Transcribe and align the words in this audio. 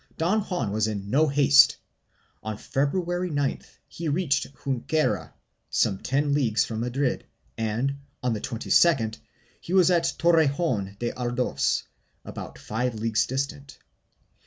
Don 0.17 0.41
Juan 0.41 0.71
was 0.71 0.87
in 0.87 1.11
no 1.11 1.27
haste; 1.27 1.77
on 2.41 2.57
February 2.57 3.29
9th 3.29 3.67
he 3.87 4.09
reached 4.09 4.47
Junquera, 4.55 5.31
some 5.69 5.99
ten 5.99 6.33
leagues 6.33 6.65
from 6.65 6.79
Madrid 6.79 7.23
and, 7.55 7.97
on 8.23 8.33
the 8.33 8.41
22d, 8.41 9.19
he 9.59 9.73
was 9.73 9.91
at 9.91 10.15
Torrejon 10.17 10.97
de 10.97 11.11
Ardoz, 11.11 11.83
about 12.25 12.57
five 12.57 12.95
leagues 12.95 13.27
distant. 13.27 13.77